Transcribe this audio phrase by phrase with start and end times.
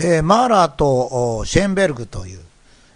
[0.00, 2.38] えー、マーラーとシェーンベルグという、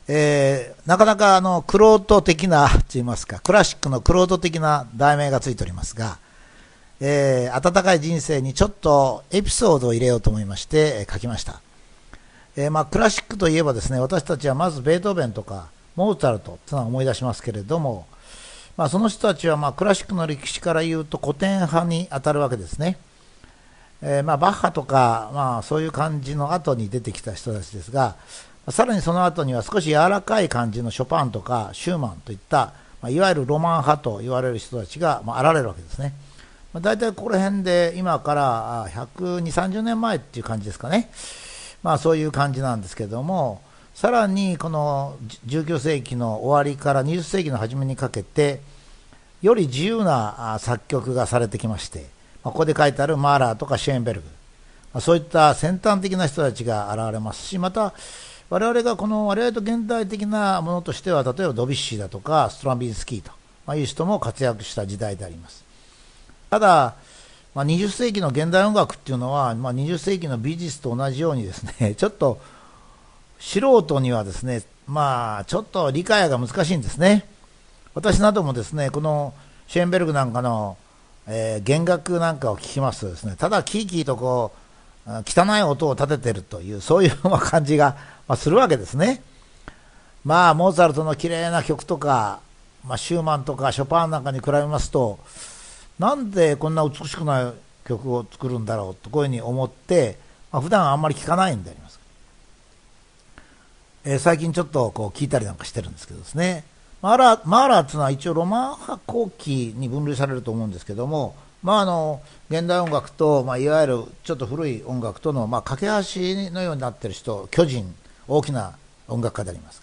[0.07, 6.19] えー、なかなかあの、クロート的な、と言いますか、クラシックのクロート的な題名がついておりますが、
[7.01, 11.61] えー、温かい人生にちょっとエピソードを入れようと思いまして、え、書きました。
[12.57, 18.07] え、まあ、クラシックといえばですね、私たちはまずベートーベンとか、モーツァルトというのは思い出しますけれども、
[18.77, 22.97] まあ、その人たちはまクラシックの歴史から言うと古典派に当たるわけですね。
[24.03, 28.17] えー、まあバッハとか、まあ、そういう感じの後に出てきた人たちですが、
[28.69, 36.15] さらにその後には少し柔らかい感じのショパンとかシューマンといった、まあ、いわゆるロマン派と言われる人たちが、まあ、現れるわけですね。
[36.73, 41.11] まあ、大体ここら辺で今から120、30年前っていう感じですかね。
[41.83, 43.61] まあそういう感じなんですけども、
[43.95, 48.61] さらにこの19世紀の終わりから20世紀の初めにかけて、
[49.43, 52.07] より自由な作曲がされてきまして、
[52.43, 54.23] ここで書いてあるマーラーとかシェーンベル
[54.95, 57.95] グ、そういった先端的な人たちが現れますし、また、
[58.51, 63.21] 我々がこの我々と現代的なものとしては、例えばドビッシーだとかストランビンスキー
[63.67, 65.65] という人も活躍した時代であります。
[66.51, 66.95] ただ、
[67.55, 72.41] まあ、20世紀の現代音楽っていうのは、まあ、20世紀の美術と同じようにですね、 ちょっと
[73.41, 77.27] 素人にはですね、まあ、ちょっと理解が難しいんですね。
[77.95, 79.33] 私などもですね、この
[79.69, 80.77] シェーンベルグなんかの、
[81.27, 84.53] えー、弦楽なんかを聞きますとですね、ただキーキーとこ
[85.07, 87.97] う、汚い音を立ててるという、そういう感じが、
[88.29, 89.23] まあ、するわけですね。
[90.25, 92.41] まあ、モーツァルトの綺麗な曲とか、
[92.87, 95.19] まあ、シューマンとかショパンなんかに比べますと、
[95.99, 97.53] なんでこんな美しくない
[97.87, 100.19] 曲を作るんだろうとこういうふうに思って、
[100.51, 102.01] まあ、普段あんまり聞かないんであります。
[104.05, 106.65] えー、最近ちょっとこう聞いたりなんかしてるんですけどですね。
[107.03, 115.93] マーラー、マーラーっていうのは一応ロマン派後期に分類されると思うんですけども、まああの、現代音楽と、まあいわゆるちょっと古い音楽との、まあ架け橋
[116.53, 117.93] のようになっている人、巨人、
[118.29, 118.77] 大きな
[119.09, 119.83] 音楽家であります。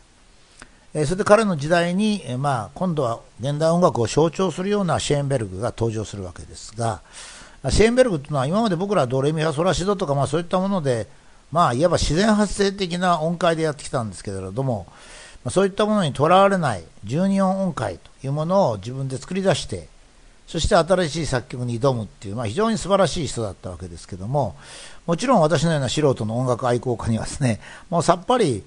[0.93, 7.01] えー、それで彼の時代に、えー、まあ今度は現代音楽を象徴するようなシェーンベルグが登場するわけですが、
[7.69, 11.07] シェーンベルグというのは今まで僕らドレミファソラシドとか、まあそういったもので、
[11.51, 14.85] まあ、いわば自然発生的な音階でやってきたんですけれども、
[15.43, 19.87] まそういったものにとらわれない12音音階というものを自分で作り出して、
[20.47, 24.55] そして新しい作曲に挑むっていう、まあ、非常に素晴らしい人だったわけですけども、
[25.05, 28.63] もちろん私のような素人の音楽愛好家にはですね、もうさっぱり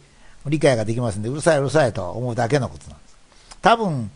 [0.47, 3.17] 理解ができますんで、うるさいうるさいと思うだけのことなんです。
[3.61, 4.11] 多分、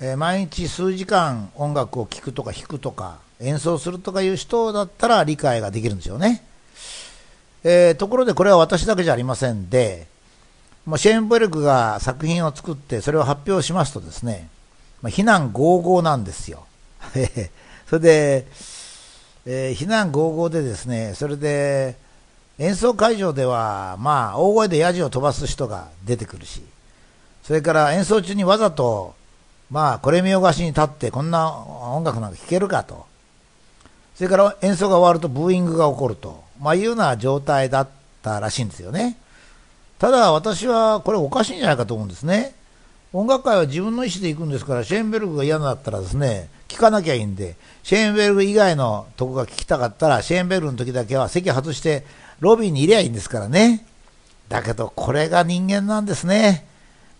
[0.00, 6.44] えー、毎日数時間音楽を聴くとか弾くとか演奏するとかいう人だったら理解ができるんですよね。
[7.64, 10.06] えー、ところでこれは私だけじゃありませんで、
[10.88, 14.48] まあ、シェーンベルグが作品を作ってそれを発表しますとですね、
[15.02, 16.66] まあ、非難合々なんですよ。
[17.86, 18.46] それで、
[19.44, 21.94] えー、非難合々でですね、それで
[22.58, 26.62] 演奏会場では、まあ、大声でヤジを飛ばす人が出てくるし、
[27.44, 29.14] それから演奏中にわざと、
[29.70, 33.04] まあ、これ見よがしに立ってこんな音楽なんか聴けるかと。
[34.16, 36.44] それから演奏が終わるとブーイングが起こると。
[36.58, 37.88] まあ、いうような状態だっ
[38.22, 39.18] たらしいんですよね。
[39.98, 42.54] ただ私はこれおかしいんじゃないかと思うんですね。
[43.12, 52.04] 音楽会は自分の意思で行くんですから、シェーンベルグが嫌だったらですね、聞かなきゃいいんで、シェーンベルグ以外のとこが聞きたかったら、シェーンベルグの時だけは席外して
[52.40, 53.86] ロビーにいりゃいいんですからね。
[54.48, 56.66] だけど、これが人間なんですね。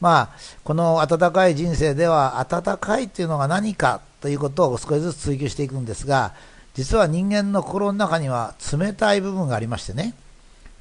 [0.00, 0.28] まあ、
[0.62, 6.34] この温かい人生では、温かいっていうのが何かということを少しずつ追求していくんですが、
[6.74, 10.14] 実は人間の心の中には冷たい部分がありましてね、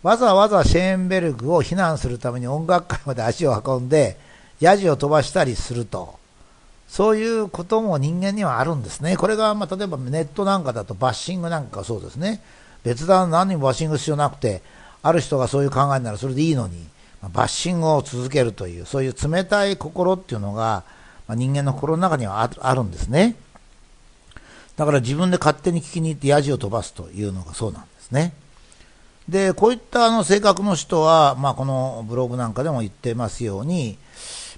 [0.08, 4.18] わざわざシェーンベルグを非難するために音楽会まで足を運んで、
[4.62, 6.18] ヤジを飛ばしたりすると、
[6.88, 9.18] そういうことも人間にはあるんですね。
[9.18, 12.42] これが、まあ、例えばネットなんかだとバッシングなんかそうですね。
[12.86, 14.62] 別段何にもバッシング必要なくて、
[15.04, 16.88] ある人がそういう考えならそれでいいのに、
[17.34, 20.86] バッシングを続けるという、そういう冷たい心っていうのが、
[21.28, 23.36] まあ、人間の心の中にはあるんですね。
[24.78, 28.32] だから自分で勝手に聞きに行ってヤジを飛ばすというのがそうなんですね。
[29.30, 33.98] で、こういったあの性格の人は、まあ、このブログなんかでも言ってますように、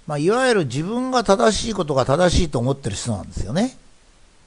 [0.06, 3.78] まあ、いわゆる自分が正しいことが正しいと思ってる人なんですよね。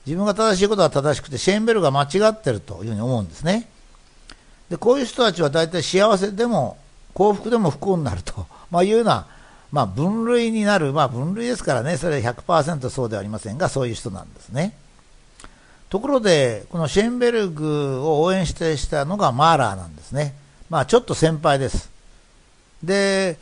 [0.06, 3.68] 自分が正しいことが正しくて、シェーンベルが間違ってるというふうに思うんですね。
[4.70, 6.78] で、こういう人たちは大体幸せでも
[7.14, 9.26] 幸福でも不幸になると、 まあ、いうような、
[9.70, 14.74] まあ、分類になる、まあ、分類ですからね、それは100%そうではありませんが、そういう人なんですね。
[15.92, 20.34] ところで、このシェーンベルグを応援してしたのがマーラーなんですね。
[20.70, 21.90] まあちょっと先輩です。
[22.82, 23.36] で、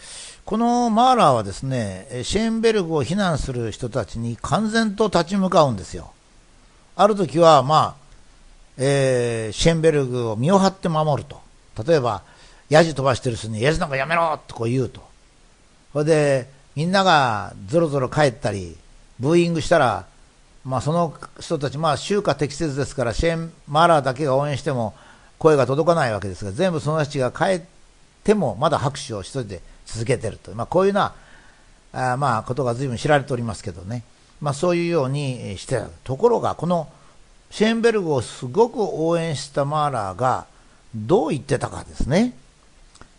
[0.44, 6.10] このマーラーはですね、シェーンベルグを非難する人たちに完全と立ち向かうんですよ。
[6.96, 7.94] ある時は、まあ、
[8.78, 11.40] えー、シェーンベルグを身を張って守ると。
[11.86, 12.22] 例えば、
[12.68, 15.00] ヤジ飛ばしてる人に、ヤジなんかやめろとこう言うと。
[15.92, 18.76] それで、みんながぞろぞろ帰ったり、
[19.20, 20.09] ブーイングしたら、
[20.64, 24.94] まあ、その人たち、まあ、週夏適切ですから、シェーン・マーラーだけが応援しても
[25.38, 27.62] 声が届かないわけですが、全部その人たちが帰っ
[28.24, 31.00] ても、まだ拍手を一人で続けてると、まあ、こういうよ
[31.92, 34.04] うなあまあことが随分知られておりますけどね、
[34.40, 36.88] まあ、そういうようにしてるところが、この
[37.50, 40.46] シェーンベルグをすごく応援したマーラーが
[40.94, 42.34] どう言ってたかですね。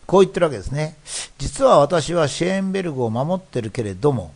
[0.07, 0.95] こう言ってるわけですね。
[1.37, 4.33] 実は私はシェーンベルグを守ってるけれども、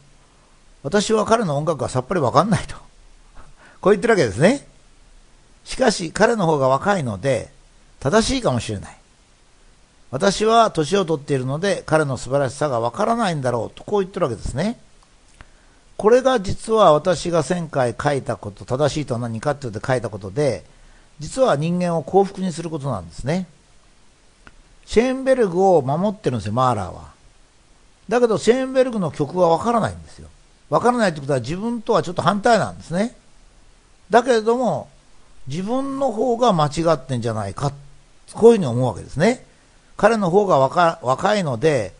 [0.83, 2.84] 私は彼の音楽がさっぱりわかんないと。
[3.85, 4.65] こう言ってるわけですね。
[5.63, 7.51] しかし彼の方が若いので、
[7.99, 8.97] 正しいかもしれない。
[10.09, 14.79] 私は年を取っているので彼の素晴らしさがわからないんだろうとこう言ってるわけですね。
[15.97, 20.65] これが実は私が前回書いたこと、正しいとは何かって言って書いたことで、
[21.19, 23.45] 実は人間を幸福にすることなんですね。
[24.87, 27.11] シェーンベルグを守ってるんですよ、マーラーは。
[28.09, 30.29] だけど、シェーンベルグの曲はわからないんですよ。
[30.71, 33.15] わからないってことは自分とはちょっと反対なんですね。
[34.09, 34.89] だけれども、
[35.47, 37.71] 自分の方が間違ってんじゃないか、
[38.33, 39.45] こういうふうに思うわけですね。
[39.97, 41.93] 彼の方が若若いので、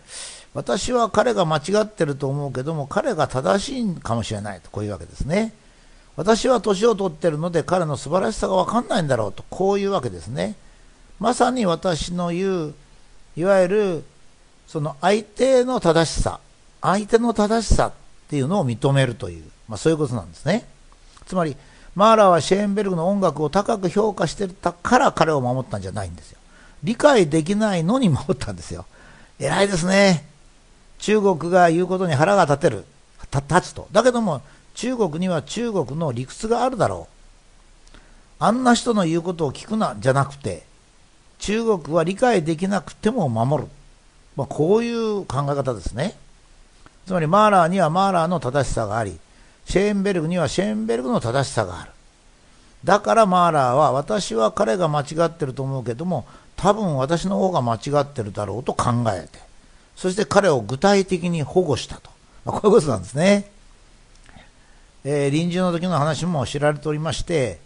[0.54, 5.54] 私は彼が間違ってると思うけども、彼が正しいかもしれないと、こういうわけですね。
[6.16, 10.56] 私は年を取ってるので、彼の素晴らしさが分かんないんだろうと、こういうわけですね。
[11.20, 12.74] まさに私の言う、
[13.36, 14.04] いわゆる、
[14.68, 16.40] その相手の正しさ、
[16.82, 17.94] 相手の正しさっ
[18.30, 20.66] ていうのを認めるという、まあ、そういうことなんですね。
[21.26, 21.58] つまり、
[21.96, 26.40] マーラーはシェーンベルグの音楽を高く評価してたから彼を守ったんじゃないんですよ。
[26.84, 28.86] 理解できないのに守ったんですよ。
[29.40, 30.26] 偉いですね。
[31.00, 32.86] 中国が言うことに腹が立てる。
[33.32, 33.88] 立つと。
[33.92, 34.42] だけども、
[34.76, 37.96] 中国には中国の理屈があるだろう。
[38.40, 40.64] あんな人の言うことを聞くな、じゃなくて、
[41.40, 43.70] 中国は理解できなくても守る。
[44.36, 46.16] まあ、こういう考え方ですね。
[47.06, 49.18] つまり、マーラーにはマーラーの正しさがあり、
[49.66, 51.92] シェーンベルグにはシェーンベルグの正しさがある。
[52.84, 56.26] だからマーラーは、私は彼が間違ってると思うけども、
[56.56, 59.40] 多分私の方が間違ってるだろうと考えて、
[59.96, 62.10] そして彼を具体的に保護したと。
[62.46, 63.50] まあ、こういうことなんですね。
[65.04, 67.60] えー、臨終の時の話も知られておりまして、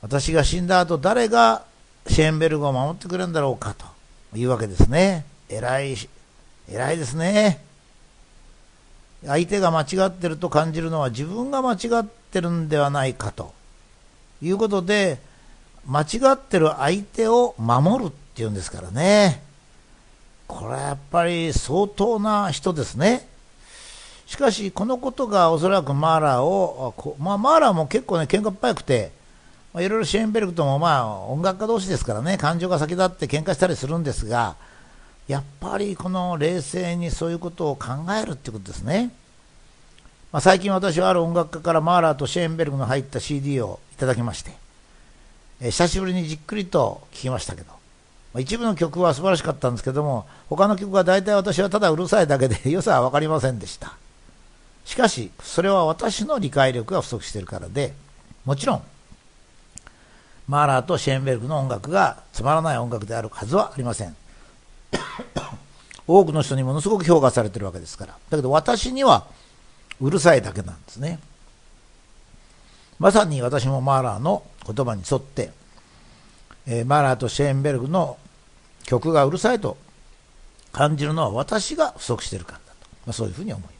[0.00, 1.64] 私が死んだ後誰が
[2.06, 3.86] シェーンベルグを守ってくれるんだろうかと
[4.36, 5.24] いうわけですね。
[5.48, 5.96] 偉い、
[6.70, 7.65] 偉いですね。
[9.24, 13.54] 相手が間違ってると感じるのは自分が間違ってるんではないかと
[14.42, 15.18] いうことで、
[15.86, 19.42] 間違ってる相手を守るっていうんですからね。
[20.46, 23.26] これはやっぱり相当な人ですね。
[24.26, 29.12] しかし、このことがおそらくマーラーを、まあ、マーラーも結構ね、喧嘩っ早くて、
[29.74, 34.56] いろいろシェーンベルクともまあ音楽家同士ですからね、感情が先立って喧嘩したりするんですが、
[35.28, 37.88] やっぱりこの冷静にそういうことを考
[38.20, 39.10] えるってことですね。
[40.32, 44.52] まあ、最近私はある音楽家からマーラーとシェーンベルグの入った CD をいただきまして、
[45.60, 47.72] え久しぶりにじっくりと聴きましたけど、
[48.34, 53.94] ま一部の曲は素晴らしかったんですけども、他の曲は大体私はただうるさいだけで 良さは分かりませんでした。
[54.84, 57.94] しかし、それは私の理解力が不足しているからで、
[58.44, 58.82] もちろん、
[60.46, 64.14] マーラーとシェーンベルグの音楽がつまらない音楽であるはずはありません。
[66.06, 68.16] 多くの人にものすごく評価されてるわけですから。
[68.30, 69.26] だけど私には
[70.00, 71.18] うるさいだけなんですね。
[72.98, 75.50] まさに私もマーラーの言葉に沿って、
[76.66, 78.16] えー、マーラーとシェーンベルグの
[78.84, 79.76] 曲がうるさいと
[80.72, 83.75] 感じるのは私が不足しているからだと、まあ、そういうふうに思います。